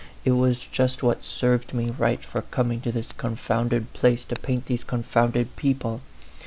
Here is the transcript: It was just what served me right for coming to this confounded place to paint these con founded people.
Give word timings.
It 0.25 0.31
was 0.31 0.61
just 0.61 1.03
what 1.03 1.23
served 1.23 1.75
me 1.75 1.91
right 1.91 2.25
for 2.25 2.41
coming 2.41 2.81
to 2.81 2.91
this 2.91 3.11
confounded 3.11 3.93
place 3.93 4.23
to 4.25 4.35
paint 4.35 4.65
these 4.65 4.83
con 4.83 5.03
founded 5.03 5.55
people. 5.55 6.01